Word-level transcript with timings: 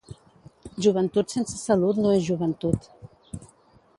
Joventut 0.85 1.33
sense 1.35 1.61
salut 1.65 2.01
no 2.05 2.15
és 2.21 2.25
joventut. 2.31 2.91